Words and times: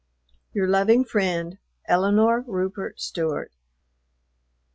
Your 0.51 0.67
loving 0.67 1.05
friend, 1.05 1.59
ELINORE 1.87 2.43
RUPERT 2.47 2.99
STEWART. 2.99 3.51